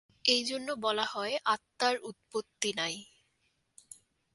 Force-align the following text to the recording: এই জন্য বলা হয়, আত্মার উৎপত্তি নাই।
এই 0.25 0.43
জন্য 0.43 0.67
বলা 0.83 1.05
হয়, 1.05 1.33
আত্মার 1.45 1.95
উৎপত্তি 2.03 2.69
নাই। 2.73 2.95